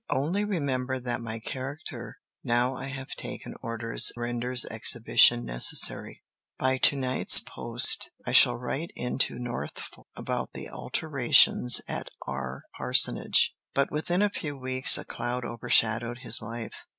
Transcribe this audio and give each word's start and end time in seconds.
Only 0.09 0.43
remember 0.43 0.97
that 0.99 1.21
my 1.21 1.37
character 1.37 2.15
now 2.43 2.75
I 2.75 2.87
have 2.87 3.09
taken 3.11 3.53
orders 3.61 4.11
renders 4.17 4.65
exhibition 4.65 5.45
necessary. 5.45 6.23
By 6.57 6.79
to 6.79 6.95
night's 6.95 7.39
post 7.39 8.09
I 8.25 8.31
shall 8.31 8.57
write 8.57 8.89
into 8.95 9.37
Norfolk 9.37 10.07
about 10.17 10.53
the 10.53 10.69
alterations 10.71 11.81
at 11.87 12.09
our 12.25 12.63
parsonage." 12.79 13.55
But 13.75 13.91
within 13.91 14.23
a 14.23 14.31
few 14.31 14.57
weeks 14.57 14.97
a 14.97 15.05
cloud 15.05 15.45
overshadowed 15.45 16.17
his 16.23 16.41
life. 16.41 16.87